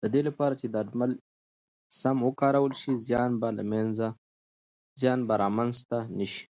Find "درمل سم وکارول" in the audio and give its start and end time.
0.74-2.72